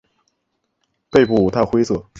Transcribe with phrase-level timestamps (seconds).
[1.11, 2.03] 背部淡灰色。